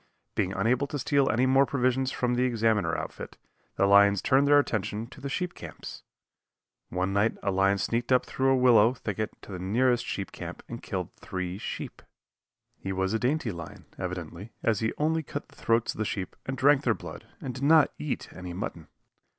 [0.33, 3.37] Being unable to steal any more provisions from the Examiner outfit,
[3.75, 6.01] the lions turned their attention to the sheep camps.
[6.89, 10.63] One night a lion sneaked up through a willow thicket to the nearest sheep camp
[10.67, 12.01] and killed three sheep.
[12.79, 16.35] He was a dainty lion, evidently, as he only cut the throats of the sheep
[16.47, 18.87] and drank their blood and did not eat any mutton.